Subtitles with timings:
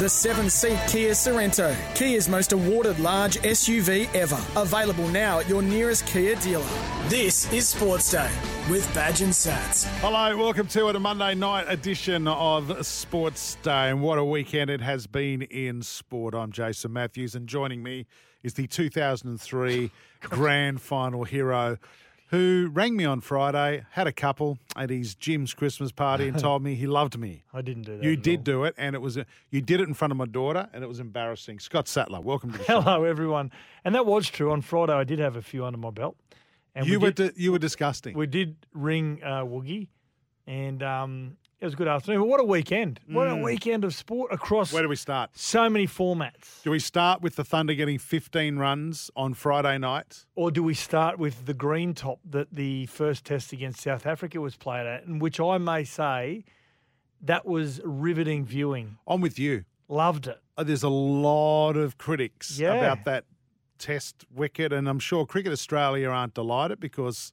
[0.00, 4.40] The seven seat Kia Sorento, Kia's most awarded large SUV ever.
[4.56, 6.66] Available now at your nearest Kia dealer.
[7.06, 8.28] This is Sports Day
[8.68, 9.84] with Badge and Sats.
[10.00, 13.90] Hello, welcome to it, a Monday night edition of Sports Day.
[13.90, 16.34] And what a weekend it has been in sport.
[16.34, 18.06] I'm Jason Matthews, and joining me
[18.42, 21.78] is the 2003 Grand Final hero
[22.28, 26.62] who rang me on Friday, had a couple at his Jim's Christmas party, and told
[26.62, 27.44] me he loved me.
[27.52, 28.04] I didn't do that.
[28.04, 28.44] You did all.
[28.44, 29.18] do it, and it was
[29.50, 31.58] you did it in front of my daughter, and it was embarrassing.
[31.60, 32.80] Scott Sattler, welcome to the show.
[32.80, 33.50] Hello, everyone.
[33.84, 34.50] And that was true.
[34.52, 36.16] On Friday, I did have a few under my belt.
[36.74, 38.16] And You we were did, di- you were disgusting.
[38.18, 39.88] we did ring uh, Woogie,
[40.46, 42.20] and um, it was a good afternoon.
[42.20, 43.00] But what a weekend!
[43.08, 44.74] What a weekend of sport across Mm.
[44.74, 45.30] Where do we start?
[45.34, 46.62] so many formats.
[46.62, 50.26] Do we start with the Thunder getting 15 runs on Friday night?
[50.34, 54.40] Or do we start with the green top that the first test against South Africa
[54.40, 56.44] was played at, and which I may say
[57.22, 58.98] that was riveting viewing.
[59.06, 59.64] I'm with you.
[59.88, 60.40] Loved it.
[60.58, 62.74] Uh, There's a lot of critics Yeah.
[62.74, 63.24] about that
[63.78, 67.32] test wicket, and I'm sure Cricket Australia aren't delighted because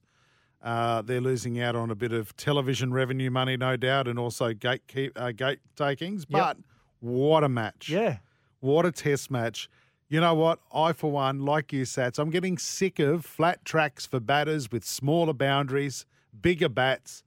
[0.62, 4.52] uh, they're losing out on a bit of television revenue money, no doubt, and also
[4.52, 6.24] gate, keep, uh, gate takings.
[6.24, 6.56] But
[7.00, 7.88] what a match.
[7.88, 8.18] Yeah.
[8.60, 9.68] What a test match.
[10.08, 10.60] You know what?
[10.72, 14.84] I, for one, like you, Sats, I'm getting sick of flat tracks for batters with
[14.84, 16.06] smaller boundaries,
[16.40, 17.24] bigger bats.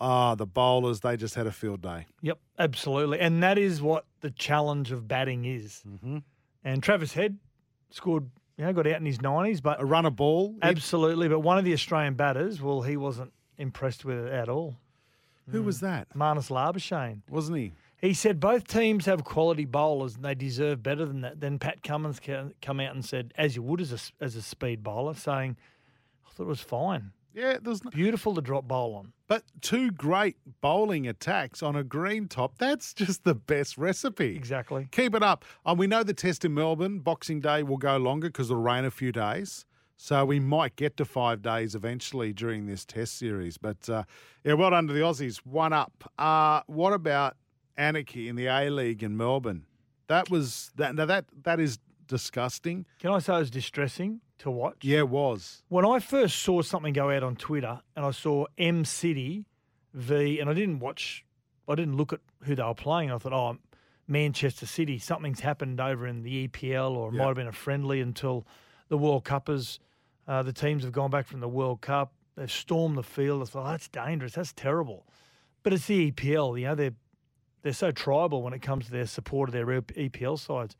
[0.00, 2.06] Ah, the bowlers, they just had a field day.
[2.22, 3.20] Yep, absolutely.
[3.20, 5.82] And that is what the challenge of batting is.
[5.86, 6.18] Mm-hmm.
[6.64, 7.38] And Travis Head
[7.90, 10.54] scored, you know, got out in his 90s, but A run a ball.
[10.62, 11.28] absolutely.
[11.28, 14.76] But one of the Australian batters, well, he wasn't impressed with it at all.
[15.50, 16.08] who was that?
[16.10, 16.16] Mm.
[16.16, 17.22] Marnus Labuschagne.
[17.30, 17.72] Wasn't he?
[18.00, 21.40] He said both teams have quality bowlers and they deserve better than that.
[21.40, 24.42] Then Pat Cummins ca- come out and said, as you would as a, as a
[24.42, 25.56] speed bowler, saying,
[26.26, 27.10] I thought it was fine.
[27.34, 29.12] Yeah, there's no, Beautiful to drop bowl on.
[29.28, 32.58] but two great bowling attacks on a green top.
[32.58, 34.34] That's just the best recipe.
[34.34, 34.88] Exactly.
[34.90, 35.44] Keep it up.
[35.64, 38.84] And we know the test in Melbourne, Boxing Day, will go longer because it'll rain
[38.84, 39.64] a few days.
[39.96, 43.58] So we might get to five days eventually during this test series.
[43.58, 44.04] But uh,
[44.44, 45.38] yeah, well done to the Aussies.
[45.44, 46.10] One up.
[46.18, 47.36] Uh, what about
[47.76, 49.66] anarchy in the A League in Melbourne?
[50.06, 50.94] That was that.
[50.94, 52.86] Now that that is disgusting.
[53.00, 54.76] Can I say it was distressing to watch?
[54.82, 55.62] Yeah, it was.
[55.68, 59.46] When I first saw something go out on Twitter and I saw M City
[59.94, 61.24] v, and I didn't watch,
[61.68, 63.10] I didn't look at who they were playing.
[63.10, 63.58] I thought, oh,
[64.06, 67.18] Manchester City, something's happened over in the EPL or it Yeah.
[67.22, 68.46] might have been a friendly until
[68.88, 69.78] the World Cup has,
[70.26, 72.12] uh, the teams have gone back from the World Cup.
[72.36, 73.42] They've stormed the field.
[73.42, 74.32] I thought, oh, that's dangerous.
[74.34, 75.06] That's terrible.
[75.62, 76.94] But it's the EPL, you know, they're,
[77.62, 80.76] they're so tribal when it comes to their support of their EPL sides.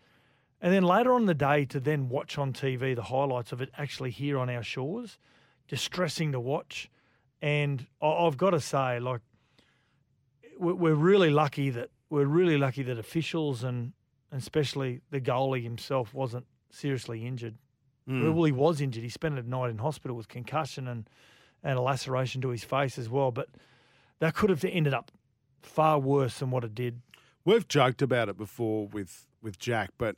[0.60, 3.62] And then later on in the day, to then watch on TV the highlights of
[3.62, 5.18] it actually here on our shores,
[5.68, 6.90] distressing to watch.
[7.40, 9.20] And I've got to say, like,
[10.58, 13.92] we're really lucky that we're really lucky that officials and
[14.30, 17.54] and especially the goalie himself wasn't seriously injured.
[18.06, 18.34] Hmm.
[18.34, 19.02] Well, he was injured.
[19.02, 21.08] He spent a night in hospital with concussion and
[21.62, 23.30] and a laceration to his face as well.
[23.30, 23.48] But
[24.18, 25.12] that could have ended up
[25.62, 27.00] far worse than what it did.
[27.44, 30.16] We've joked about it before with with Jack, but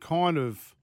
[0.00, 0.74] kind of,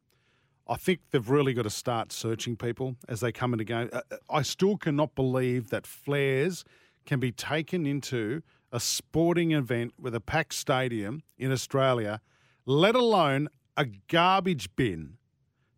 [0.67, 3.89] I think they've really got to start searching people as they come into game.
[3.91, 6.63] Uh, uh, I still cannot believe that flares
[7.05, 12.21] can be taken into a sporting event with a packed stadium in Australia,
[12.65, 15.17] let alone a garbage bin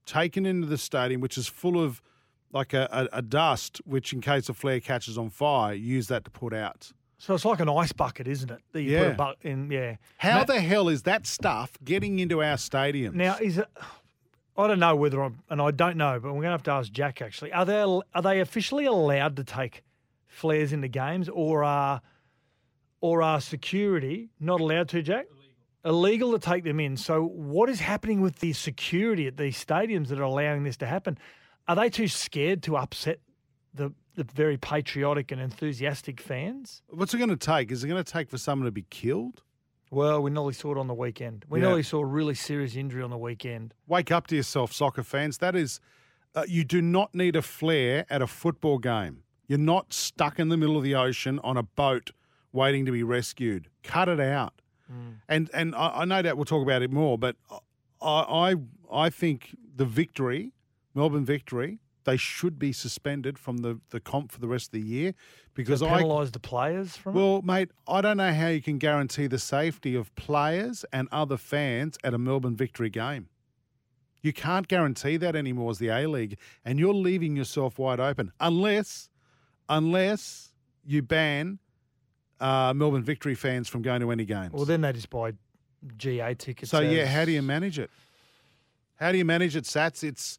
[0.06, 2.02] taken into the stadium, which is full of
[2.52, 6.24] like a, a, a dust, which in case a flare catches on fire, use that
[6.24, 6.92] to put out.
[7.26, 8.60] So it's like an ice bucket, isn't it?
[8.74, 9.12] That you put Yeah.
[9.12, 9.72] a bucket in.
[9.72, 9.96] Yeah.
[10.18, 13.14] How Ma- the hell is that stuff getting into our stadiums?
[13.14, 13.68] Now is it?
[14.58, 16.72] I don't know whether I'm, and I don't know, but we're going to have to
[16.72, 17.22] ask Jack.
[17.22, 19.84] Actually, are they are they officially allowed to take
[20.28, 22.02] flares into games, or are
[23.00, 25.02] or are security not allowed to?
[25.02, 25.28] Jack,
[25.86, 26.98] illegal to take them in.
[26.98, 30.88] So what is happening with the security at these stadiums that are allowing this to
[30.88, 31.18] happen?
[31.70, 33.20] Are they too scared to upset
[33.74, 36.82] the the very patriotic and enthusiastic fans?
[36.90, 37.72] What's it going to take?
[37.72, 39.42] Is it going to take for someone to be killed?
[39.92, 41.46] Well, we nearly saw it on the weekend.
[41.50, 41.68] We Yeah.
[41.68, 43.74] nearly saw a really serious injury on the weekend.
[43.88, 45.38] Wake up to yourself, soccer fans.
[45.40, 45.80] That is,
[46.36, 49.24] uh, you do not need a flare at a football game.
[49.48, 52.12] You're not stuck in the middle of the ocean on a boat
[52.52, 53.68] waiting to be rescued.
[53.84, 54.54] Cut it out.
[55.28, 57.36] And and I, I know that we'll talk about it more, but
[58.00, 58.56] I, I
[58.92, 60.54] I think the victory,
[60.94, 64.88] Melbourne victory, they should be suspended from the, the comp for the rest of the
[64.88, 65.14] year
[65.54, 67.20] because I penalise the players from it.
[67.20, 71.38] well, mate, I don't know how you can guarantee the safety of players and other
[71.38, 73.30] fans at a Melbourne victory game.
[74.22, 78.32] You can't guarantee that anymore as the A League, and you're leaving yourself wide open
[78.40, 79.10] unless,
[79.68, 80.54] unless
[80.86, 81.60] you ban
[82.40, 84.52] uh, Melbourne victory fans from going to any games.
[84.54, 85.34] Well, then they just buy
[85.98, 86.72] GA tickets.
[86.72, 87.90] so yeah, how do you manage it?
[88.96, 90.04] How do you manage it, Sats?
[90.04, 90.38] It's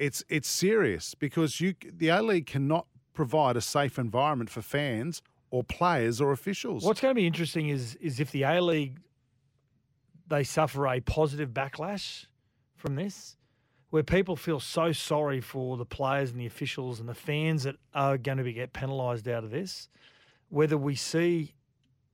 [0.00, 5.22] it's it's serious because you the A League cannot provide a safe environment for fans
[5.50, 6.82] or players or officials.
[6.82, 8.98] What's going to be interesting is is if the A League
[10.26, 12.26] they suffer a positive backlash
[12.76, 13.36] from this,
[13.90, 17.76] where people feel so sorry for the players and the officials and the fans that
[17.92, 19.90] are going to be get penalised out of this,
[20.48, 21.54] whether we see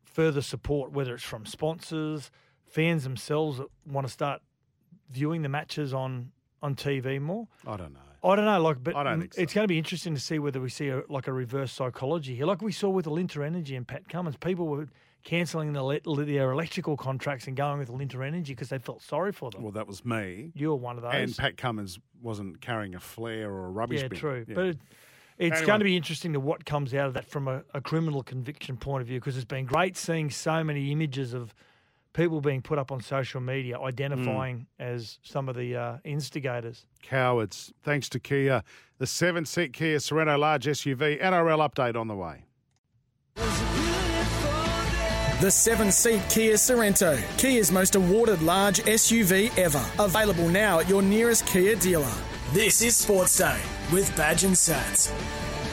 [0.04, 2.30] further support, whether it's from sponsors,
[2.64, 4.40] fans themselves that want to start
[5.10, 6.32] viewing the matches on
[6.66, 7.46] on TV more.
[7.66, 8.00] I don't know.
[8.24, 10.40] I don't know, like, but I don't think it's going to be interesting to see
[10.40, 13.76] whether we see a, like a reverse psychology here, like we saw with Alinta Energy
[13.76, 14.36] and Pat Cummins.
[14.36, 14.88] People were
[15.22, 19.50] cancelling the, their electrical contracts and going with Alinta Energy because they felt sorry for
[19.50, 19.62] them.
[19.62, 20.50] Well, that was me.
[20.54, 21.14] you were one of those.
[21.14, 24.18] And Pat Cummins wasn't carrying a flare or a rubbish yeah, bin.
[24.18, 24.44] true.
[24.48, 24.54] Yeah.
[24.54, 24.78] But it,
[25.38, 25.66] it's Anyway.
[25.66, 28.76] going to be interesting to what comes out of that from a, a criminal conviction
[28.76, 31.54] point of view because it's been great seeing so many images of
[32.16, 34.82] people being put up on social media identifying Hmm.
[34.82, 36.86] as some of the uh, instigators.
[37.02, 37.72] Cowards.
[37.82, 38.64] Thanks to Kia.
[38.98, 42.44] The seven seat Kia Sorento large SUV NRL update on the way.
[45.42, 49.84] The seven seat Kia Sorento, Kia's most awarded large SUV ever.
[49.98, 52.10] Available now at your nearest Kia dealer.
[52.54, 53.60] This is Sports Day
[53.92, 55.12] with Badge and Sats.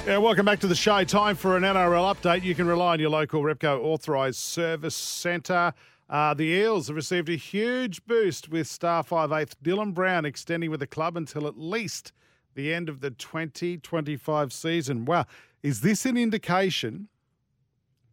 [0.05, 1.05] Yeah, welcome back to the show.
[1.05, 2.43] Time for an NRL update.
[2.43, 5.73] You can rely on your local Repco authorised service centre.
[6.13, 10.79] Uh, the Eels have received a huge boost with star 5'8 Dylan Brown extending with
[10.79, 12.11] the club until at least
[12.53, 15.05] the end of the 2025 season.
[15.05, 15.25] Wow.
[15.63, 17.07] Is this an indication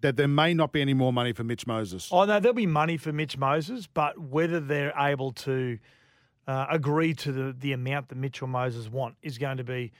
[0.00, 2.08] that there may not be any more money for Mitch Moses?
[2.10, 5.78] Oh no, there'll be money for Mitch Moses, but whether they're able to
[6.46, 9.92] uh, agree to the the amount that Mitchell Moses want is going to be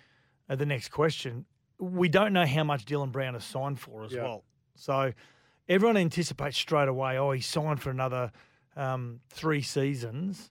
[0.49, 1.44] uh, the next question.
[1.79, 4.23] We don't know how much Dylan Brown has signed for as Yeah.
[4.23, 4.44] well,
[4.75, 5.12] so
[5.70, 7.17] everyone anticipates straight away.
[7.17, 8.32] Oh, he signed for another
[8.76, 10.50] um, three seasons,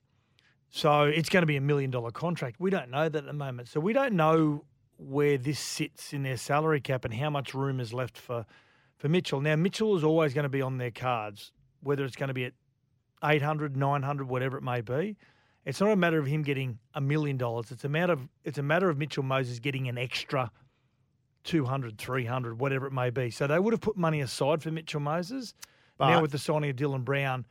[0.70, 2.56] so it's going to be a million dollar contract.
[2.58, 4.64] We don't know that at the moment, so we don't know
[4.96, 8.46] where this sits in their salary cap and how much room is left for
[8.96, 9.40] for Mitchell.
[9.40, 11.52] Now, Mitchell is always going to be on their cards,
[11.82, 12.52] whether it's going to be at
[13.24, 15.16] 800, 900, whatever it may be.
[15.64, 17.70] It's not a matter of him getting a million dollars.
[17.70, 20.50] It's a matter of it's a matter of Mitchell Moses getting an extra
[21.44, 23.30] 200, 300, whatever it may be.
[23.30, 25.54] So they would have put money aside for Mitchell Moses.
[25.98, 27.46] now with the signing of Dylan Brown,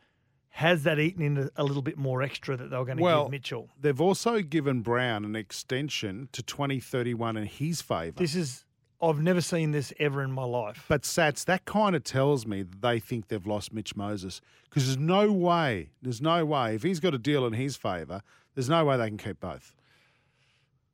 [0.49, 3.25] has that eaten in a little bit more extra that they were going to Well,
[3.25, 3.69] give Mitchell?
[3.79, 8.17] They've also given Brown an extension to 2031 in his favour.
[8.17, 8.65] This is
[9.01, 10.85] I've never seen this ever in my life.
[10.89, 14.85] But Sats, that kind of tells me that they think they've lost Mitch Moses because
[14.85, 18.21] there's no way, there's no way if he's got a deal in his favour,
[18.55, 19.73] there's no way they can keep both.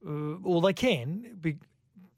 [0.07, 1.57] Uh, well, they can.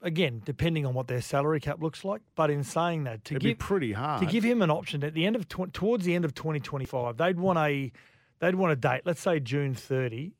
[0.00, 2.22] Again, depending on what their salary cap looks like.
[2.36, 4.20] But in saying that, to It'd give be pretty hard.
[4.20, 7.16] to give him an option at the end of tw- towards the end of 2025,
[7.16, 7.90] they'd want a
[8.38, 9.02] they'd want a date.
[9.04, 10.32] Let's say June 30.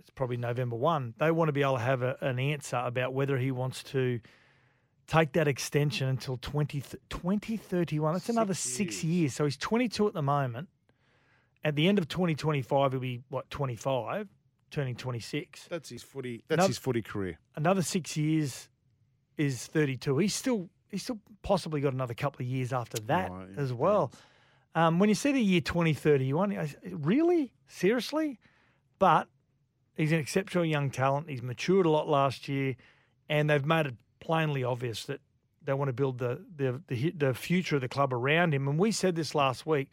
[0.00, 1.14] It's probably November 1.
[1.18, 4.18] They want to be able to have a, an answer about whether he wants to
[5.06, 8.14] take that extension until 20, th- 2031.
[8.14, 9.32] That's another six years.
[9.34, 10.68] So he's 22 at the moment.
[11.64, 14.26] At the end of 2025, he'll be what 25,
[14.72, 16.42] turning 26 that's his footy.
[16.48, 17.38] That's No- his footy career.
[17.54, 18.68] another six years
[19.42, 20.18] is 32.
[20.18, 24.12] He's still he's still possibly got another couple of years after that Right, as well.
[24.74, 27.52] Um, when you see the year 2031, I- really?
[27.66, 28.38] Seriously?
[28.98, 29.28] But
[29.96, 31.28] he's an exceptional young talent.
[31.28, 32.76] He's matured a lot last year,
[33.28, 35.20] and they've made it plainly obvious that
[35.64, 38.68] they want to build the, the, the, the future of the club around him.
[38.68, 39.92] And we said this last week.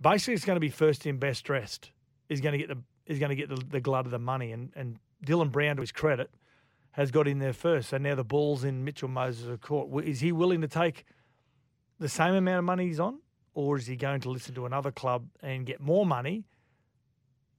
[0.00, 1.90] Basically, it's going to be first in, best dressed.
[2.28, 4.52] He's going to get the is going to get the, the glut of the money.
[4.52, 6.30] And, and Dylan Brown, to his credit,
[6.92, 7.90] has got in there first.
[7.90, 10.04] So now the ball's in Mitchell Moses' are court.
[10.04, 11.04] Is he willing to take
[11.98, 13.20] the same amount of money he's on,
[13.54, 16.44] or is he going to listen to another club and get more money?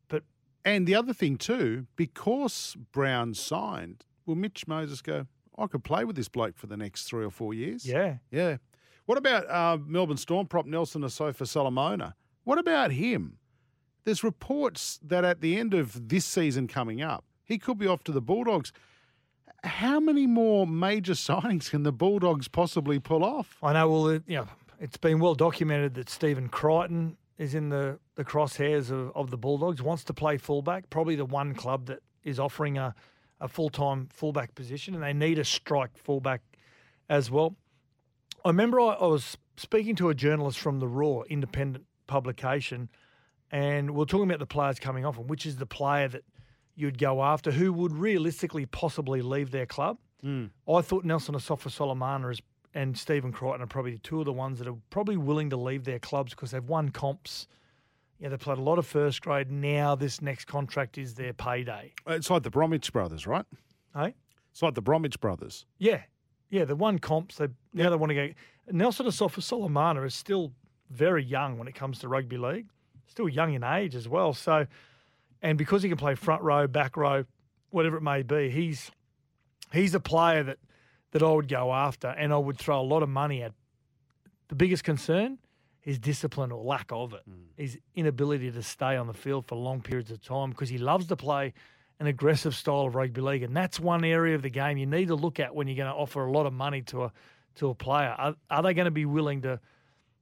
[0.07, 0.23] But
[0.65, 5.27] And the other thing too, because Brown signed, will Mitch Moses go?
[5.57, 7.85] I could play with this bloke for the next three or four years.
[7.85, 8.57] yeah, Yeah.
[9.05, 12.15] What about uh, Melbourne Storm prop Nelson Asofa Solomona?
[12.43, 13.37] What about him?
[14.05, 18.03] There's reports that at the end of this season coming up, he could be off
[18.05, 18.71] to the Bulldogs.
[19.63, 23.57] How many more major signings can the Bulldogs possibly pull off?
[23.61, 23.89] I know.
[23.89, 24.47] Well, it, you know,
[24.79, 29.37] It's been well documented that Stephen Crichton is in the, the crosshairs of, of the
[29.37, 32.93] Bulldogs, wants to play fullback, probably the one club that is offering a,
[33.39, 36.41] a full time fullback position, and they need a strike fullback
[37.09, 37.55] as well.
[38.45, 42.89] I remember I, I was speaking to a journalist from the Raw independent publication,
[43.51, 46.23] and we are talking about the players coming off, and which is the player that
[46.81, 49.97] you'd go after who would realistically possibly leave their club.
[50.21, 50.45] Hmm.
[50.67, 52.41] I thought Nelson Asofa Solomona is,
[52.73, 55.83] and Stephen Crichton are probably two of the ones that are probably willing to leave
[55.85, 57.47] their clubs because they've won comps.
[58.19, 59.49] Yeah, they played a lot of first grade.
[59.51, 61.93] Now this next contract is their payday.
[62.07, 63.45] Uh, it's like the Bromwich brothers, right?
[63.95, 64.13] Hey,
[64.51, 65.65] It's like the Bromwich brothers.
[65.79, 66.01] yeah,
[66.49, 66.65] yeah.
[66.65, 67.37] They won comps.
[67.37, 68.29] They now they want to go.
[68.71, 70.51] Nelson Asofa Solomona is still
[70.91, 72.67] very young when it comes to rugby league.
[73.07, 74.33] Still young in age as well.
[74.33, 74.67] So,
[75.41, 77.25] and because he can play front row, back row,
[77.69, 78.91] whatever it may be, he's
[79.73, 80.57] he's a player that
[81.11, 83.53] that I would go after, and I would throw a lot of money at.
[84.47, 85.37] The biggest concern
[85.83, 87.21] is discipline or lack of it.
[87.29, 87.43] Mm.
[87.57, 91.07] His inability to stay on the field for long periods of time because he loves
[91.07, 91.53] to play
[91.99, 95.07] an aggressive style of rugby league, and that's one area of the game you need
[95.07, 97.11] to look at when you're going to offer a lot of money to a
[97.55, 98.15] to a player.
[98.17, 99.59] Are, are they going to be willing to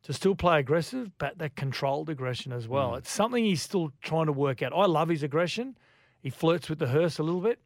[0.04, 2.96] to still play aggressive, but that controlled aggression as well?
[2.96, 4.74] It's something he's still trying to work out.
[4.76, 5.78] I love his aggression.
[6.22, 7.60] He flirts with the hearse a little bit,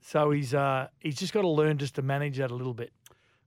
[0.00, 2.92] so he's uh, he's just got to learn just to manage that a little bit.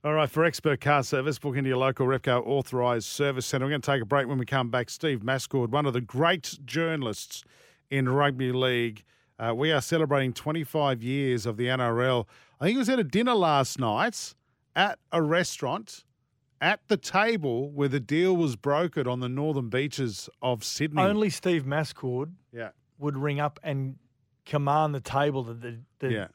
[0.05, 3.65] All right, for expert car service, book into your local Repco authorised service centre.
[3.65, 4.89] We're going to take a break when we come back.
[4.89, 7.43] Steve Mascord, one of the great journalists
[7.89, 9.03] in rugby league.
[9.39, 12.25] Uh, we are celebrating 25 years of the NRL.
[12.59, 14.35] I think he was at a dinner last night
[14.75, 16.03] at a restaurant
[16.63, 21.01] at the table where the deal was brokered on the northern beaches of Sydney.
[21.01, 23.97] Only Steve Mascord yeah, would ring up and
[24.45, 26.27] command the table that the, the yeah,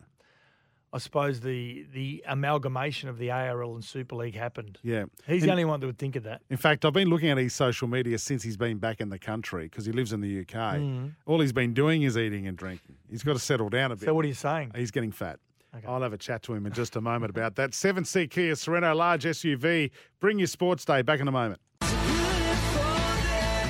[0.92, 4.78] I suppose the the amalgamation of the ARL and Super League happened.
[4.82, 5.04] yeah.
[5.26, 6.42] He's And- the only one that would think of that.
[6.50, 9.18] In fact, I've been looking at his social media since he's been back in the
[9.18, 10.54] country because he lives in the UK.
[10.76, 11.12] Mm.
[11.24, 12.96] All he's been doing is eating and drinking.
[13.10, 14.04] He's got to settle down a bit.
[14.04, 14.72] So what are you saying?
[14.76, 15.40] He's getting fat.
[15.86, 17.72] I'll have a chat to him in just a moment about that.
[17.72, 19.90] 7C Kia Sorento, large SUV.
[20.20, 21.60] Bring your sports day back in a moment.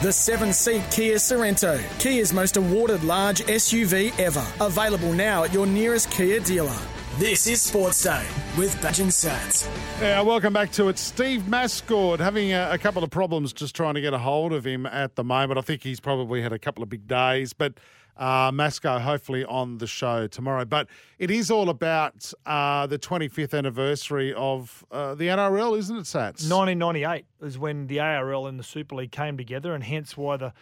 [0.00, 4.46] The seven seat Kia Sorento, Kia's most awarded large SUV ever.
[4.60, 6.78] Available now at your nearest Kia dealer.
[7.18, 8.24] This is Sports Day
[8.56, 9.68] with Badge and Sats.
[10.00, 10.98] Yeah, welcome back to it.
[10.98, 14.64] Steve Mascord having a, a couple of problems just trying to get a hold of
[14.64, 15.58] him at the moment.
[15.58, 17.74] I think he's probably had a couple of big days, but
[18.18, 20.64] uh, Masco hopefully on the show tomorrow.
[20.64, 26.04] But it is all about uh, the 25th anniversary of uh, the NRL, isn't it,
[26.04, 26.50] Sats?
[26.50, 30.52] 1998 is when the ARL and the Super League came together, and hence why the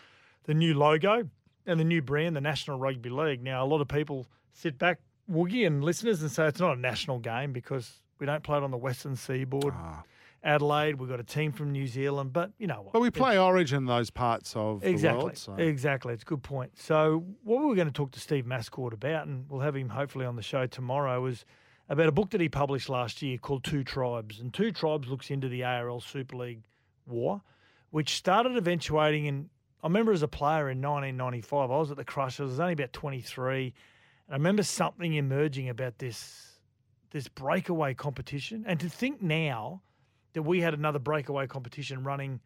[0.44, 1.28] the new logo
[1.66, 3.42] and the new brand, the National Rugby League.
[3.42, 6.80] Now, a lot of people sit back, Woogie, and listeners, and say it's not a
[6.80, 9.74] national game because we don't play it on the Western Seaboard.
[10.46, 12.92] Adelaide, we've got a team from New Zealand, but you know what?
[12.92, 15.18] But we play Origin those parts of Exactly.
[15.18, 15.36] the world.
[15.38, 15.54] So.
[15.54, 16.14] Exactly.
[16.14, 16.78] It's a good point.
[16.78, 19.88] So, what we were going to talk to Steve Mascord about, and we'll have him
[19.88, 21.44] hopefully on the show tomorrow, was
[21.88, 24.40] about a book that he published last year called Two Tribes.
[24.40, 26.62] And Two Tribes looks into the ARL Super League
[27.06, 27.42] war,
[27.90, 29.50] which started eventuating in.
[29.82, 32.72] I remember as a player in 1995, I was at the Crushers, I was only
[32.72, 33.74] about 23.
[34.26, 36.58] And I remember something emerging about this,
[37.10, 38.64] this breakaway competition.
[38.66, 39.82] And to think now
[40.36, 42.40] that we had another breakaway competition running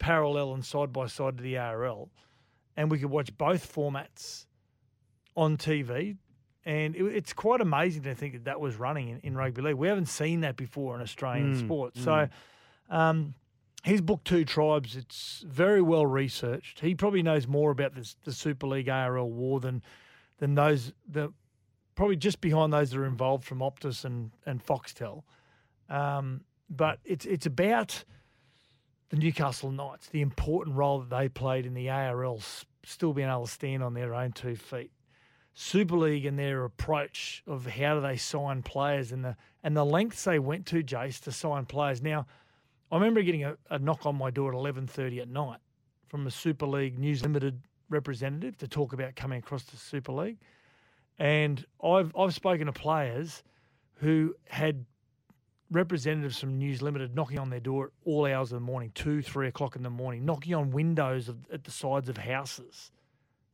[0.00, 2.10] parallel and side by side to the ARL,
[2.76, 4.46] and we could watch both formats
[5.36, 6.16] on TV.
[6.64, 9.76] And it, it's quite amazing to think that that was running in, in rugby league.
[9.76, 11.96] We haven't seen that before in Australian sport.
[11.96, 12.28] So,
[12.90, 13.34] um,
[13.84, 16.80] his book Two Tribes, it's very well researched.
[16.80, 19.84] He probably knows more about this, the Super League ARL war than
[20.38, 21.32] than those the
[21.94, 25.22] probably just behind those that are involved from Optus and and Foxtel.
[25.88, 28.04] Um, but it's it's about
[29.10, 32.40] the Newcastle Knights, the important role that they played in the ARL,
[32.84, 34.90] still being able to stand on their own two feet.
[35.54, 39.84] Super League and their approach of how do they sign players and the and the
[39.84, 42.00] lengths they went to, Jace, to sign players.
[42.00, 42.26] Now,
[42.92, 45.58] I remember getting a, a knock on my door at eleven thirty at night
[46.06, 47.60] from a Super League News Limited
[47.90, 50.38] representative to talk about coming across to Super League,
[51.18, 53.42] and I've I've spoken to players
[53.96, 54.84] who had
[55.70, 59.22] representatives from News Limited knocking on their door at all hours of the morning, two,
[59.22, 62.90] three o'clock in the morning, knocking on windows of, at the sides of houses,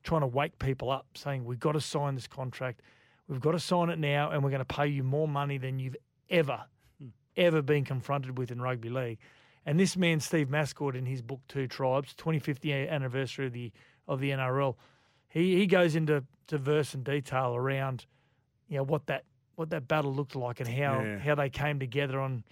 [0.03, 2.83] trying to wake people up, saying, We've got to sign this contract.
[3.29, 5.79] We've got to sign it now, and we're going to pay you more money than
[5.79, 5.97] you've
[6.31, 6.61] ever,
[7.01, 7.09] hmm.
[7.37, 9.19] ever been confronted with in rugby league.
[9.67, 13.73] And this man, Steve Mascord, in his book Two Tribes, 25th anniversary of the
[14.07, 14.77] of the NRL,
[15.29, 18.05] he, he goes into to verse and detail around
[18.69, 19.25] you know what that
[19.57, 21.19] what that battle looked like and how Yeah.
[21.19, 22.45] how they came together on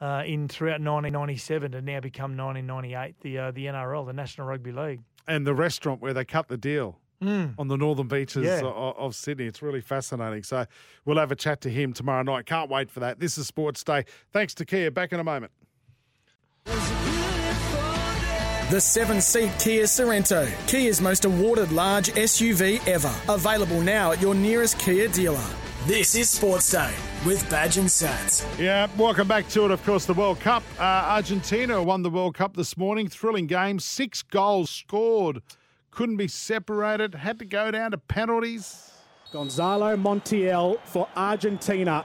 [0.00, 4.72] uh, in throughout 1997 to now become 1998 the uh, the NRL, the National Rugby
[4.72, 5.00] League.
[5.28, 8.60] And the restaurant where they cut the deal on the northern beaches Yeah.
[8.60, 9.44] of, of Sydney.
[9.44, 10.42] It's really fascinating.
[10.42, 10.64] So
[11.04, 12.46] we'll have a chat to him tomorrow night.
[12.46, 13.20] Can't wait for that.
[13.20, 14.06] This is Sports Day.
[14.32, 14.90] Thanks to Kia.
[14.90, 15.52] Back in a moment.
[18.70, 23.12] The seven seat Kia Sorento, Kia's most awarded large SUV ever.
[23.28, 25.44] Available now at your nearest Kia dealer.
[25.86, 26.94] This is Sports Day
[27.24, 28.44] with Badge and Sats.
[28.58, 29.70] Yeah, welcome back to it.
[29.70, 30.62] Of course, the World Cup.
[30.78, 33.08] Uh, Argentina won the World Cup this morning.
[33.08, 33.80] Thrilling game.
[33.80, 35.40] Six goals scored.
[35.90, 37.14] Couldn't be separated.
[37.14, 38.90] Had to go down to penalties.
[39.32, 42.04] Gonzalo Montiel for Argentina.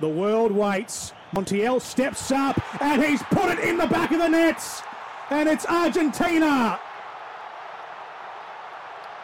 [0.00, 1.12] The world waits.
[1.32, 4.82] Montiel steps up and he's put it in the back of the nets.
[5.30, 6.80] And it's Argentina.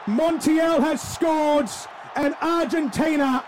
[0.07, 1.69] Montiel has scored
[2.17, 3.45] and Argentina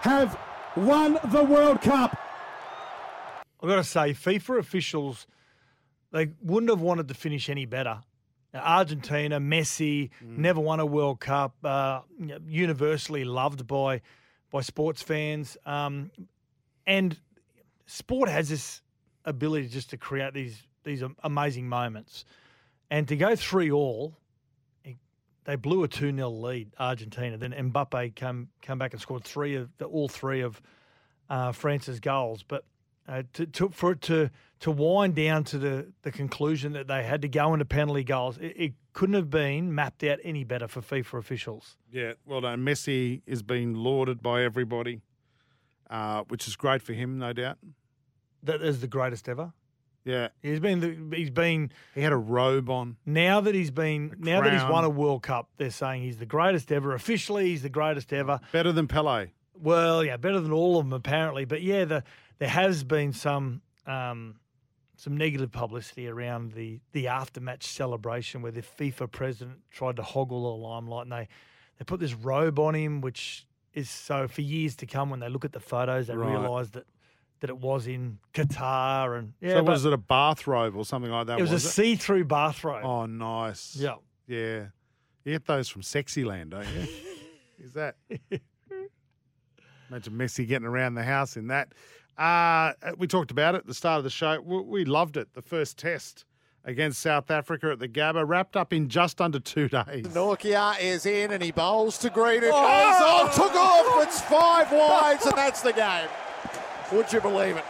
[0.00, 0.38] have
[0.76, 2.18] won the World Cup.
[3.62, 5.26] I've got to say, FIFA officials,
[6.10, 8.00] they wouldn't have wanted to finish any better.
[8.54, 12.00] Argentina, Messi, never won a World Cup, uh,
[12.46, 14.02] universally loved by
[14.50, 15.56] by sports fans.
[15.64, 16.10] Um,
[16.86, 17.18] and
[17.86, 18.82] sport has this
[19.24, 22.24] ability just to create these these amazing moments.
[22.90, 24.18] And to go three all,
[25.44, 27.36] they blew a 2 0 lead, Argentina.
[27.36, 30.60] Then Mbappe come, come back and scored three of the, all three of
[31.28, 32.42] uh, France's goals.
[32.42, 32.64] But
[33.08, 34.30] uh, to, to, for it to
[34.60, 38.38] to wind down to the, the conclusion that they had to go into penalty goals,
[38.38, 41.76] it, it couldn't have been mapped out any better for FIFA officials.
[41.90, 42.60] Yeah, well done.
[42.60, 45.00] Messi is being lauded by everybody,
[45.90, 47.58] uh, which is great for him, no doubt.
[48.44, 49.52] That is the greatest ever.
[50.04, 52.96] Yeah, He's been the, he's been he had a robe on.
[53.06, 55.48] now that he's been now that he's won a World Cup.
[55.58, 56.92] They're saying he's the greatest ever.
[56.94, 58.40] Officially, he's the greatest ever.
[58.50, 59.28] Better than Pele.
[59.54, 61.44] Well, yeah, better than all of them apparently.
[61.44, 62.04] But yeah, the,
[62.38, 64.36] there has been some um,
[64.96, 70.28] some negative publicity around the the aftermatch celebration where the FIFA president tried to hoggle
[70.42, 71.28] the limelight, and they
[71.78, 75.28] they put this robe on him, which is so for years to come when they
[75.28, 76.30] look at the photos, they Right.
[76.32, 76.86] realise that
[77.42, 81.26] that it was in Qatar and yeah, so was it a bathrobe or something like
[81.26, 81.38] that?
[81.38, 82.84] it was, was a see-through bathrobe.
[82.84, 83.74] Oh, nice.
[83.76, 83.96] Yeah.
[84.28, 84.66] Yeah.
[85.24, 86.86] You get those from Sexyland, don't you?
[87.64, 87.96] Is that?
[89.90, 91.72] Imagine Messi getting around the house in that.
[92.16, 94.40] Uh, we talked about it at the start of the show.
[94.40, 95.34] We, we loved it.
[95.34, 96.24] The first test
[96.64, 100.06] against South Africa at the Gabba wrapped up in just under two days.
[100.06, 102.38] Nortje is in and he bowls to Green.
[102.38, 104.06] It goes on, took off.
[104.06, 106.08] It's five wides and that's the game.
[106.92, 107.64] Would you believe it?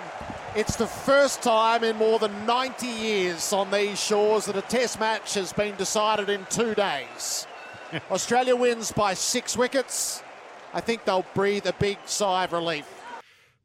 [0.56, 4.98] It's the first time in more than 90 years on these shores that a test
[4.98, 7.46] match has been decided in two days.
[8.10, 10.22] Australia wins by six wickets.
[10.74, 12.86] I think they'll breathe a big sigh of relief.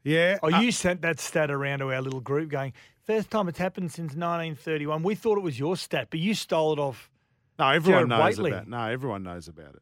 [0.03, 0.37] Yeah.
[0.43, 2.73] Oh, uh, you sent that stat around to our little group going,
[3.05, 5.01] first time it's happened since 1931.
[5.01, 7.09] We thought it was your stat, but you stole it off.
[7.57, 8.47] no, everyone Jared knows Waitley.
[8.49, 8.69] about it.
[8.69, 9.81] No, everyone knows about it.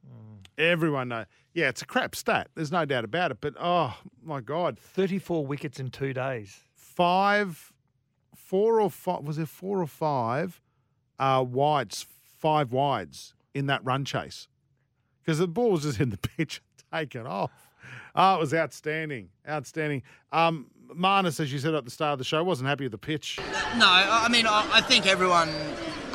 [0.57, 1.25] Everyone knows.
[1.53, 2.49] Yeah, it's a crap stat.
[2.55, 3.37] There's no doubt about it.
[3.41, 4.77] But, oh, my God.
[4.79, 6.59] 34 wickets in two days.
[6.75, 7.73] five,
[8.35, 10.61] four or five, was it four or five
[11.19, 12.05] uh, wides,
[12.39, 14.47] five wides in that run chase?
[15.21, 16.61] Because the ball was just in the pitch
[16.93, 17.51] taken off.
[18.15, 19.29] Oh, it was outstanding.
[19.47, 20.03] Outstanding.
[20.31, 22.97] Um, Marnus, as you said at the start of the show, wasn't happy with the
[22.97, 23.39] pitch.
[23.77, 25.49] No, I mean, I I think everyone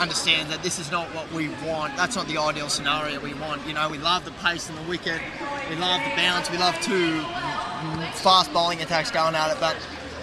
[0.00, 1.94] understands that this is not what we want.
[1.96, 3.66] That's not the ideal scenario we want.
[3.66, 5.20] You know, we love the pace and the wicket,
[5.68, 7.20] we love the bounce, we love two
[8.18, 9.60] fast bowling attacks going at it.
[9.60, 9.76] But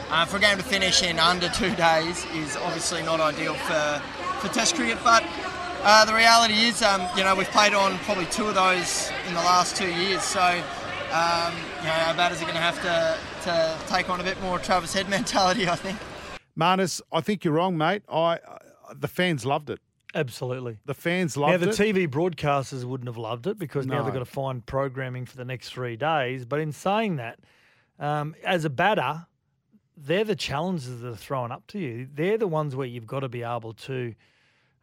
[0.10, 4.02] uh, for a game to finish in under two days is obviously not ideal for,
[4.40, 4.98] for Test cricket.
[5.04, 5.24] But
[5.84, 9.34] uh, the reality is, um, you know, we've played on probably two of those in
[9.36, 10.24] the last two years.
[10.24, 14.24] So, um, you know, our batters are going to have to, to take on a
[14.24, 16.00] bit more Travis Head mentality, I think.
[16.58, 18.02] Marnus, I think you're wrong, mate.
[18.12, 18.40] I,
[18.96, 19.80] the fans loved it.
[20.16, 20.80] Absolutely.
[20.86, 21.66] The fans loved it.
[21.66, 21.96] Now, the it.
[21.96, 25.46] TV broadcasters wouldn't have loved it because now they've got to find programming for the
[25.46, 26.46] next three days.
[26.46, 27.40] But in saying that,
[28.00, 29.26] um, as a batter,
[29.98, 32.08] they're the challenges that are thrown up to you.
[32.14, 34.14] They're the ones where you've got to be able to,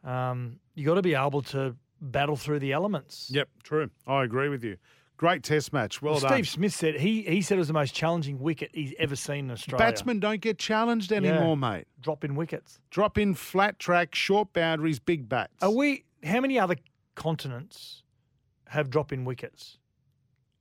[0.05, 3.31] um, you got to be able to battle through the elements.
[3.33, 3.91] Yep, true.
[4.07, 4.77] I agree with you.
[5.17, 6.03] Great test match.
[6.03, 6.33] Well, Well, done.
[6.33, 9.47] Steve Smith said he he said it was the most challenging wicket he's ever seen
[9.47, 9.87] in Australia.
[9.87, 11.87] Batsmen don't get challenged anymore, mate.
[12.01, 12.81] drop in wickets.
[12.91, 15.53] Drop in flat track, short boundaries, big bats.
[15.63, 16.05] Are we?
[16.25, 16.77] How many other
[17.15, 18.03] continents
[18.69, 19.79] have drop in wickets?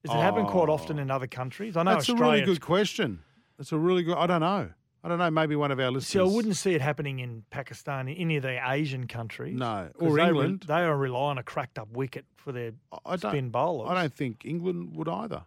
[0.04, 1.02] Does it happen quite often oh.
[1.02, 1.78] in other countries?
[1.78, 3.22] I know That's a really good question.
[3.58, 4.18] That's a really good.
[4.18, 4.70] I don't know.
[5.04, 5.30] I don't know.
[5.30, 6.08] Maybe one of our listeners.
[6.08, 9.58] See, I wouldn't see it happening in Pakistan, in any of the Asian countries.
[9.58, 10.64] No, or they re- England.
[10.68, 12.72] they are rely on a cracked up wicket for their
[13.06, 13.32] I don't.
[13.32, 13.90] spin bowlers.
[13.92, 15.44] I don't think England would either.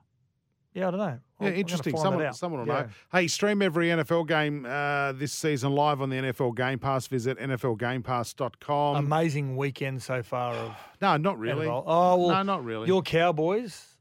[0.74, 1.04] Yeah, I don't know.
[1.06, 1.96] Yeah, I'm- I'm interesting.
[1.96, 2.82] Someone, someone will Yeah.
[2.82, 2.88] know.
[3.10, 7.06] Hey, stream every NFL game uh, this season live on the NFL Game Pass.
[7.06, 8.96] Visit NFLGamePass.com.
[8.96, 11.66] Amazing weekend so far of no, not really.
[11.66, 11.84] NFL.
[11.86, 12.86] Oh well, no, not really.
[12.88, 13.95] Your Cowboys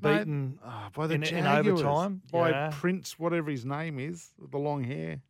[0.00, 2.70] beaten oh, by the in, in overtime by Yeah.
[2.72, 5.20] Prince, whatever his name is, the long hair.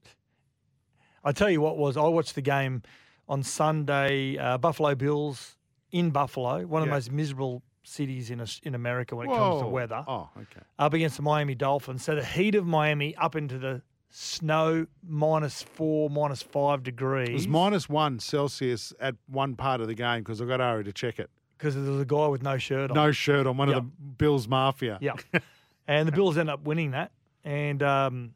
[1.25, 2.83] I tell you what was I watched the game
[3.29, 4.37] on Sunday.
[4.37, 5.57] Uh, Buffalo Bills
[5.91, 6.91] in Buffalo, one of Yeah.
[6.93, 10.05] the most miserable cities in Aus- in America when it comes to weather.
[10.07, 10.61] Oh, okay.
[10.79, 15.63] Up against the Miami Dolphins, so the heat of Miami up into the snow minus
[15.63, 17.29] four, minus five degrees.
[17.31, 20.85] It was minus one Celsius at one part of the game because I got Ari
[20.85, 21.31] to check it.
[21.59, 22.95] Because there was a guy with no shirt on.
[22.97, 23.77] No shirt on one Yep.
[23.79, 24.99] of the Bills Mafia.
[25.01, 25.15] Yeah.
[25.89, 27.13] and the Bills end up winning that.
[27.45, 28.35] And um,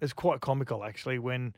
[0.00, 1.54] it's quite comical, actually, when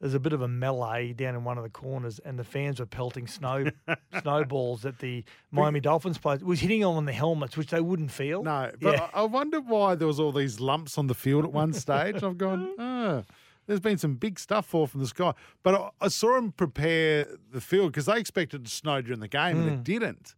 [0.00, 2.78] there's a bit of a melee down in one of the corners and the fans
[2.80, 3.64] were pelting snow
[4.20, 6.40] snowballs at the Miami Dolphins players.
[6.42, 8.42] It was hitting them on the helmets, which they wouldn't feel.
[8.42, 9.08] No, but Yeah.
[9.14, 12.22] I I wonder why there was all these lumps on the field at one stage.
[12.22, 13.24] I've gone, oh,
[13.66, 15.32] there's been some big stuff fall from the sky.
[15.62, 19.28] But I, I saw them prepare the field because they expected to snow during the
[19.28, 19.74] game and Mm.
[19.74, 20.34] it didn't.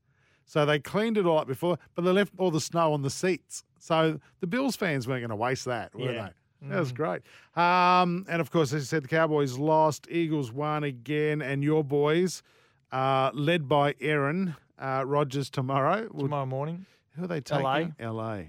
[0.47, 3.11] So they cleaned it all up before, but they left all the snow on the
[3.11, 3.65] seats.
[3.79, 6.29] So the Bills fans weren't going to waste that, were Yeah.
[6.63, 6.69] they?
[6.69, 7.21] That was great.
[7.55, 11.85] Um, and of course, as I said, the Cowboys lost, Eagles won again, and your
[11.85, 12.43] boys,
[12.93, 16.09] uh, led by Aaron uh, Rodgers tomorrow.
[16.09, 16.87] Tomorrow morning.
[17.17, 17.79] Who are they LA.
[17.79, 17.95] taking?
[18.01, 18.43] LA.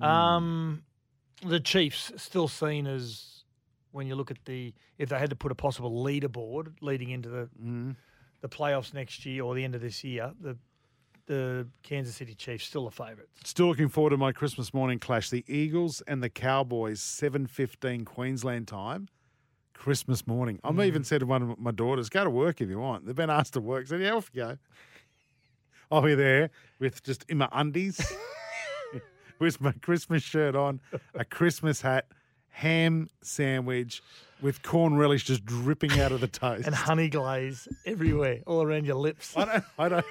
[0.00, 0.82] Um,
[1.44, 3.44] the Chiefs still seen as
[3.92, 7.28] when you look at the if they had to put a possible leaderboard leading into
[7.28, 7.96] the Mm.
[8.40, 10.56] the playoffs next year or the end of this year, the
[11.26, 13.28] the Kansas City Chiefs still a favourite.
[13.44, 15.30] Still looking forward to my Christmas morning clash.
[15.30, 19.08] The Eagles and the Cowboys, 7.15 Queensland time,
[19.74, 20.58] Christmas morning.
[20.64, 20.86] I'm Mm.
[20.86, 23.06] even said to one of my daughters, go to work if you want.
[23.06, 23.86] They've been asked to work.
[23.86, 24.58] Said, yeah, off you go.
[25.90, 28.00] I'll be there with just in my undies,
[29.38, 30.80] with my Christmas shirt on,
[31.14, 32.06] a Christmas hat,
[32.48, 34.02] ham sandwich
[34.40, 36.66] with corn relish just dripping out of the toast.
[36.66, 39.36] and honey glaze everywhere, all around your lips.
[39.36, 40.06] I don't, I don't.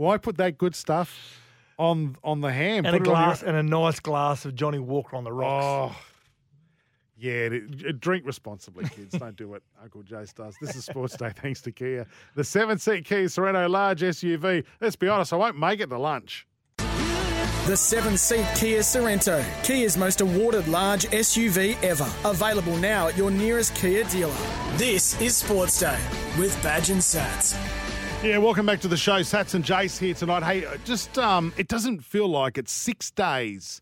[0.00, 1.38] Why put that good stuff
[1.78, 2.86] on on the ham?
[2.86, 5.24] and a Put it on your- glass and a nice glass of Johnnie Walker on
[5.24, 5.94] the rocks.
[5.94, 6.02] Oh,
[7.18, 7.50] yeah.
[7.50, 9.18] d- d- Drink responsibly, kids.
[9.18, 10.56] Don't do what Uncle Jace does.
[10.58, 12.06] This is Sports Day, thanks to Kia.
[12.34, 14.64] The seven seat Kia Sorento large SUV.
[14.80, 16.46] Let's be honest, I won't make it to lunch.
[17.66, 22.10] The seven seat Kia Sorento, Kia's most awarded large SUV ever.
[22.24, 24.34] Available now at your nearest Kia dealer.
[24.76, 25.98] This is Sports Day
[26.38, 27.54] with Badge and Sats.
[28.22, 29.20] Yeah, welcome back to the show.
[29.20, 30.42] Sats and Jace here tonight.
[30.42, 33.80] Hey, uh, just um, it doesn't feel like it's six days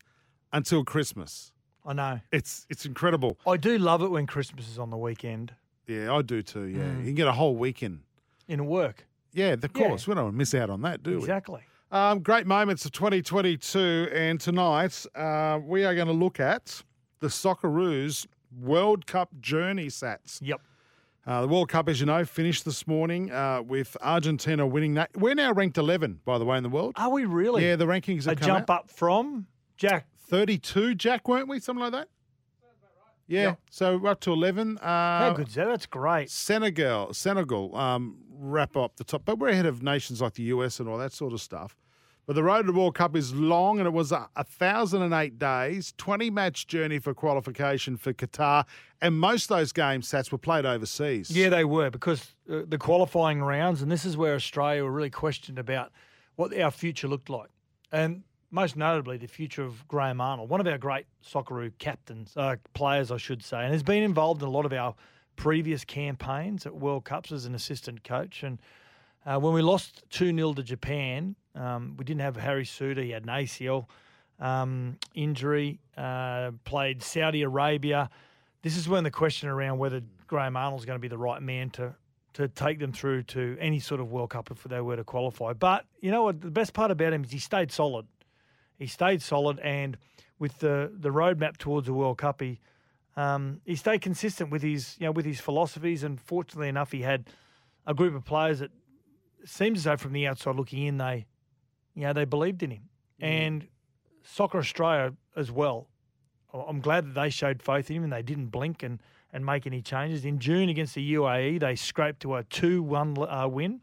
[0.53, 1.51] until Christmas.
[1.85, 2.19] I know.
[2.31, 3.37] It's it's incredible.
[3.45, 5.53] I do love it when Christmas is on the weekend
[5.87, 6.65] Yeah, I do too.
[6.67, 6.99] Yeah, Mm.
[6.99, 8.01] you can get a whole weekend.
[8.47, 9.05] in work.
[9.31, 9.67] Yeah, of Yeah.
[9.67, 10.07] course.
[10.07, 11.17] We don't miss out on that, do we?
[11.17, 11.61] Exactly.
[11.91, 16.81] Um, great moments of 2022, and tonight uh, we are going to look at
[17.19, 18.25] the Socceroos
[18.59, 20.39] World Cup journey sats.
[20.41, 20.61] Yep.
[21.29, 25.11] Uh, the World Cup, as you know, finished this morning uh, with Argentina winning that.
[25.15, 26.93] We're now ranked 11, by the way, in the world.
[26.95, 27.63] Are we really?
[27.63, 28.79] Yeah, the rankings a have come jump out.
[28.85, 29.45] up from
[29.77, 30.07] Jack.
[30.29, 31.59] 32, Jack, weren't we?
[31.59, 32.07] Something like that?
[33.27, 33.55] Yeah, Yeah.
[33.69, 34.79] so we're up to 11.
[34.79, 35.65] Uh, How good's that?
[35.67, 36.31] That's great.
[36.31, 40.79] Senegal, Senegal um, wrap up the top, but we're ahead of nations like the US
[40.79, 41.77] and all that sort of stuff.
[42.29, 45.01] But the road to the World Cup is long, and it was a, a thousand
[45.01, 48.65] and eight days, twenty match journey for qualification for Qatar,
[49.01, 51.31] and most of those games, Sats, were played overseas.
[51.31, 55.09] Yeah, they were because uh, the qualifying rounds, and this is where Australia were really
[55.09, 55.91] questioned about
[56.35, 57.49] what our future looked like,
[57.91, 62.57] and most notably the future of Graham Arnold, one of our great Socceroo captains, uh,
[62.75, 64.93] players, I should say, and has been involved in a lot of our
[65.35, 68.43] previous campaigns at World Cups as an assistant coach.
[68.43, 68.59] And
[69.25, 73.11] uh, when we lost 2 0 to Japan, um, we didn't have Harry Souttar, he
[73.11, 73.87] had an ACL
[74.39, 78.09] um, injury, uh, played Saudi Arabia.
[78.61, 81.69] This is when the question around whether Graham Arnold's going to be the right man
[81.71, 81.95] to
[82.33, 85.53] to take them through to any sort of World Cup if they were to qualify.
[85.53, 86.39] But you know what?
[86.41, 88.05] The best part about him is he stayed solid.
[88.77, 89.97] He stayed solid, and
[90.37, 92.59] with the the roadmap towards the World Cup, he
[93.17, 96.03] um, he stayed consistent with his you know with his philosophies.
[96.03, 97.29] And fortunately enough, he had
[97.85, 98.71] a group of players that
[99.45, 101.25] seems as though from the outside looking in, they
[101.95, 102.89] you know they believed in him.
[103.19, 103.67] And
[104.23, 105.87] Soccer Australia as well.
[106.53, 109.67] I'm glad that they showed faith in him and they didn't blink and, and make
[109.67, 110.25] any changes.
[110.25, 113.81] In June against the UAE, they scraped to a 2 1 uh, win.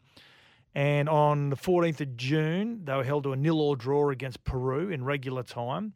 [0.75, 4.43] And on the 14th of June, they were held to a nil all draw against
[4.43, 5.93] Peru in regular time.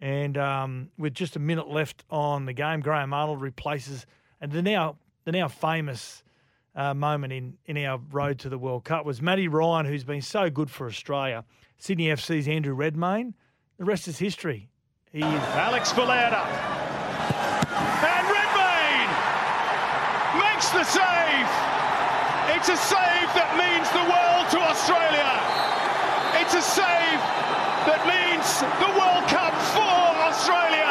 [0.00, 4.04] And um, with just a minute left on the game, Graham Arnold replaces,
[4.40, 6.24] and the now the now famous
[6.74, 10.22] uh, moment in, in our road to the World Cup was Matty Ryan, who's been
[10.22, 11.44] so good for Australia.
[11.78, 13.34] Sydney FC's Andrew Redmayne
[13.78, 14.68] The rest is history.
[15.10, 15.42] He is.
[15.52, 16.42] Alex Valera.
[18.00, 19.12] And Redmayne
[20.40, 21.48] makes the save.
[22.56, 25.30] It's a save that means the world to Australia.
[26.40, 27.20] It's a save
[27.86, 28.46] that means
[28.78, 29.98] the World Cup for
[30.30, 30.90] Australia.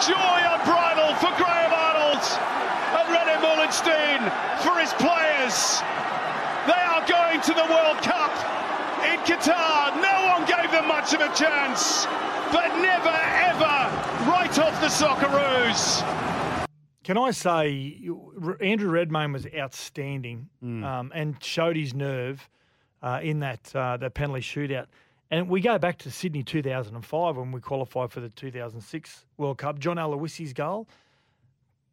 [0.00, 2.24] Joy unbridled for Graham Arnold
[2.98, 4.20] and René Meulensteen
[4.62, 5.80] for his players.
[6.66, 8.32] They are going to the World Cup
[9.04, 10.00] in Qatar.
[10.00, 12.06] No one gave them much of a chance,
[12.52, 13.16] but never
[13.50, 13.76] ever
[14.30, 16.04] right off the Socceroos.
[17.02, 17.98] Can I say,
[18.60, 22.48] Andrew Redmayne was outstanding um, and showed his nerve
[23.02, 24.86] uh, in that uh, that penalty shootout.
[25.30, 29.78] And we go back to Sydney 2005 when we qualified for the 2006 World Cup.
[29.78, 30.88] John Aloisi's goal.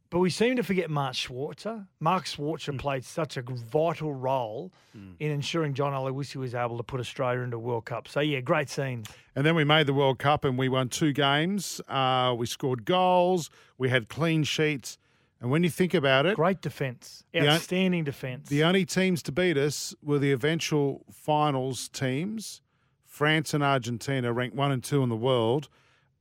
[0.10, 1.86] But we seem to forget Mark Schwarzer.
[2.00, 4.72] Mark Schwarzer played such a vital role
[5.20, 8.08] in ensuring John Aloisi was able to put Australia into World Cup.
[8.08, 9.08] So, yeah, great scenes.
[9.36, 11.82] And then we made the World Cup and we won two games.
[11.88, 13.50] Uh, we scored goals.
[13.78, 14.98] We had clean sheets.
[15.40, 17.24] And when you think about it, Great defence.
[17.36, 18.50] Outstanding defence.
[18.50, 22.62] the only teams to beat us were the eventual finals teams.
[23.06, 25.70] France and Argentina ranked one and two in the world.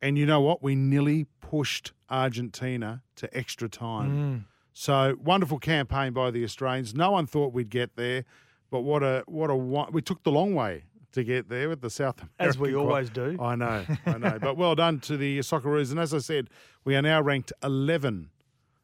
[0.03, 0.63] And you know what?
[0.63, 4.47] We nearly pushed Argentina to extra time.
[4.73, 6.95] So wonderful campaign by the Australians.
[6.95, 8.25] No one thought we'd get there,
[8.71, 11.89] but what a what a we took the long way to get there with the
[11.89, 12.49] South American.
[12.49, 12.87] As we quad.
[12.87, 13.39] always do.
[13.41, 14.39] I know, I know.
[14.39, 15.91] but well done to the Socceroos.
[15.91, 16.51] And as I said,
[16.85, 18.29] we are now ranked 11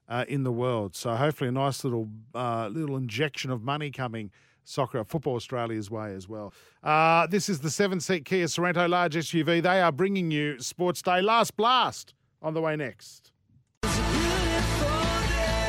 [0.08, 0.96] uh, in the world.
[0.96, 4.30] So hopefully a nice little uh, little injection of money coming
[4.64, 6.52] soccer football Australia's way as well.
[6.82, 9.62] Uh, this is the seven seat Kia Sorento large SUV.
[9.62, 13.32] They are bringing you Sports Day Last Blast on the way next.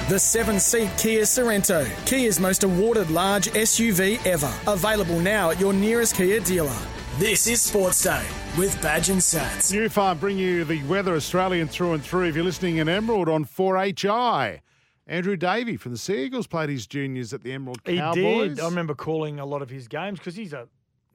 [0.09, 4.53] The seven seat Kia Sorento, Kia's most awarded large SUV ever.
[4.67, 6.77] Available now at your nearest Kia dealer.
[7.17, 8.25] This is Sports Day
[8.57, 9.71] with Badge and Sats.
[9.71, 12.27] New Farm bring you the weather Australian through and through.
[12.27, 14.59] If you're listening in Emerald on 4HI,
[15.05, 18.55] Andrew Davey from the Sea Eagles played his juniors at the Emerald He Cowboys.
[18.55, 18.59] did.
[18.61, 20.67] I remember calling a lot of his games because he's a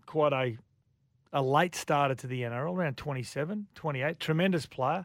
[0.07, 0.57] quite a
[1.33, 4.19] a late starter to the NRL, around 27, 28.
[4.19, 5.05] Tremendous player.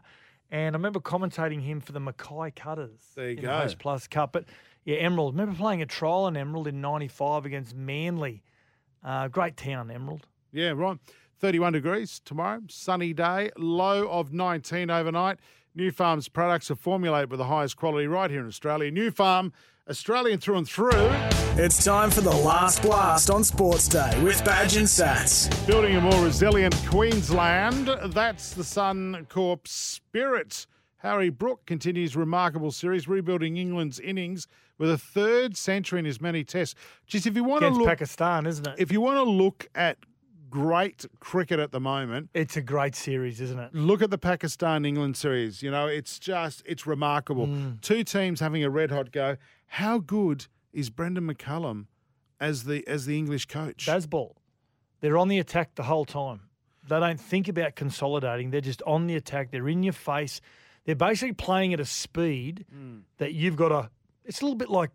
[0.50, 3.00] And I remember commentating him for the Mackay Cutters.
[3.14, 3.66] There you in go.
[3.68, 4.32] The Plus Cup.
[4.32, 4.46] But
[4.84, 5.34] yeah, Emerald.
[5.34, 8.42] remember playing a trial in Emerald in 95 against Manly.
[9.02, 10.26] Uh, great town, Emerald.
[10.50, 10.96] Yeah, right.
[11.40, 15.38] 31 degrees tomorrow, sunny day, low of 19 overnight.
[15.76, 18.92] New Farm's products are formulated with the highest quality right here in Australia.
[18.92, 19.52] New Farm,
[19.90, 20.90] Australian through and through.
[21.56, 25.66] It's time for the last blast on Sports Day with Badge and Sats.
[25.66, 27.88] Building a more resilient Queensland.
[28.12, 30.66] That's the Suncorp spirit.
[30.98, 34.46] Harry Brook continues remarkable series, rebuilding England's innings
[34.78, 36.76] with a third century in his many tests.
[37.06, 38.74] Just if you want to Against look, Pakistan, isn't it?
[38.78, 39.98] if you want to look at
[40.54, 43.74] great cricket at the moment, It's a great series, isn't it?
[43.74, 45.62] look at the Pakistan England series.
[45.62, 47.46] You know, it's just it's remarkable.
[47.48, 47.80] Mm.
[47.80, 49.36] Two teams having a red hot go.
[49.66, 51.86] How good is Brendon McCullum
[52.40, 53.86] as the as the English coach?
[53.86, 54.34] Bazball.
[55.00, 56.40] They're on the attack the whole time.
[56.88, 58.50] They don't think about consolidating.
[58.50, 59.50] They're just on the attack.
[59.50, 60.40] They're in your face.
[60.84, 62.98] They're basically playing at a speed Hmm.
[63.18, 63.90] that you've got to.
[64.24, 64.90] It's a little bit like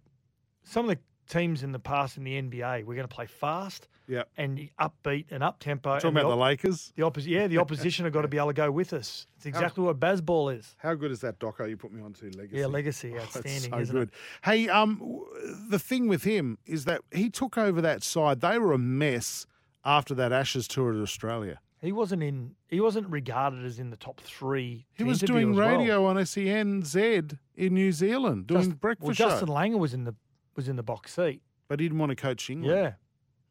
[0.63, 2.84] some of the teams in the past in the NBA.
[2.84, 4.24] We're going to play fast yeah.
[4.36, 5.96] and upbeat and up tempo.
[5.96, 6.92] Talking about the Lakers.
[6.96, 9.28] The opposite, yeah, the opposition have got to be able to go with us.
[9.38, 10.76] It's exactly what Bazball is.
[10.80, 12.58] How good is that doco you put me onto Legacy?
[12.58, 14.08] Yeah, legacy, Oh, outstanding, so isn't good.
[14.10, 14.13] it?
[14.44, 15.22] Hey, um,
[15.70, 18.42] the thing with him is that he took over that side.
[18.42, 19.46] They were a mess
[19.86, 21.60] after that Ashes tour to Australia.
[21.82, 22.56] He wasn't in.
[22.68, 24.86] He wasn't regarded as in the top three.
[24.98, 25.78] He was doing as well.
[25.78, 29.30] radio on SENZ in New Zealand, doing Just- breakfast well, show.
[29.30, 30.13] Justin Langer was in the
[30.60, 31.41] was in the box seat.
[31.69, 32.95] but he didn't want to coach England.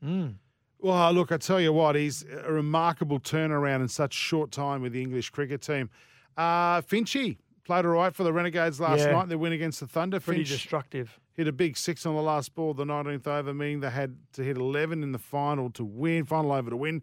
[0.02, 0.08] Yeah.
[0.08, 0.34] Mm.
[0.80, 4.92] Well, look, I tell you what, he's a remarkable turnaround in such short time with
[4.92, 5.88] the English cricket team.
[6.36, 9.12] Uh, Finchy played all right for the Renegades last Yeah.
[9.12, 9.28] night.
[9.28, 10.20] Their win against the Thunder.
[10.20, 11.18] Pretty Finch destructive.
[11.34, 14.16] hit a big six on the last ball, of the 19th over, meaning they had
[14.34, 17.02] to hit 11 in the final to win, final over to win.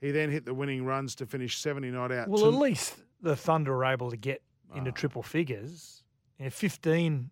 [0.00, 2.28] He then hit the winning runs to finish 70 not out.
[2.28, 4.42] Well, To- at least the Thunder were able to get
[4.74, 4.94] into Ah.
[4.94, 6.02] triple figures.
[6.38, 7.30] You know, 15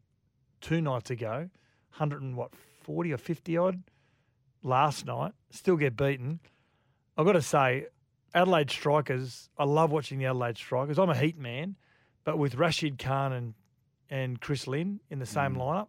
[0.61, 1.49] two nights ago,
[1.93, 2.51] 100 and what,
[2.83, 3.83] 40 or 50 odd
[4.63, 6.41] last night, still get beaten.
[7.17, 7.87] I've got to say,
[8.35, 10.99] Adelaide strikers, I love watching the Adelaide strikers.
[10.99, 11.77] I'm a Heat man,
[12.25, 13.55] but with Rashid Khan and,
[14.09, 15.89] and Chris Lynn in the same lineup,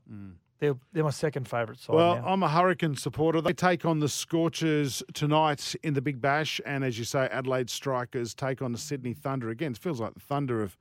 [0.59, 1.97] they're, they're my second favourite side Mm.
[1.97, 2.27] Well, now.
[2.27, 3.41] I'm a Hurricane supporter.
[3.41, 7.69] They take on the Scorchers tonight in the Big Bash, and as you say, Adelaide
[7.69, 9.71] Strikers take on the Sydney Thunder again.
[9.71, 10.77] It feels like the Thunder have,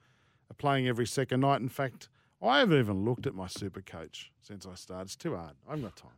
[0.51, 1.61] are playing every second night.
[1.61, 2.09] In fact,
[2.43, 5.05] I haven't even looked at my super coach since I started.
[5.07, 5.53] It's too hard.
[5.67, 6.11] I haven't got time.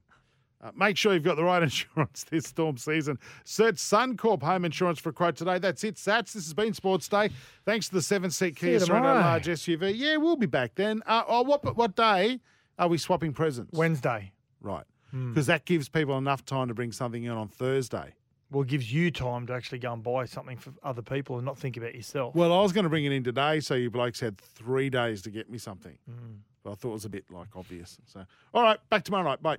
[0.64, 3.18] Uh, make sure you've got the right insurance this storm season.
[3.44, 5.58] Search Suncorp Home Insurance for a quote today.
[5.58, 6.32] That's it, Sats.
[6.32, 7.30] This has been Sports Day.
[7.64, 9.92] Thanks to the seven seat Kia Sorento large SUV.
[9.96, 11.02] Yeah, we'll be back then.
[11.04, 12.38] Uh, oh, what what day
[12.78, 13.76] are we swapping presents?
[13.76, 14.30] Wednesday.
[14.60, 15.30] Right, Hmm.
[15.32, 18.14] because that gives people enough time to bring something in on Thursday.
[18.52, 21.58] Well, gives you time to actually go and buy something for other people and not
[21.58, 22.34] think about yourself.
[22.34, 25.22] Well, I was going to bring it in today, so you blokes had three days
[25.22, 25.96] to get me something.
[26.06, 26.34] Hmm.
[26.62, 27.98] But I thought it was a bit like obvious.
[28.06, 29.42] So, all right, back tomorrow night.
[29.42, 29.58] Bye.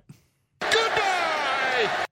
[0.60, 2.03] Goodbye!